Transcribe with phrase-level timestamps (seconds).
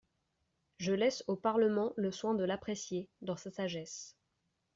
[0.79, 4.17] Je laisse au Parlement le soin de l’apprécier, dans sa sagesse.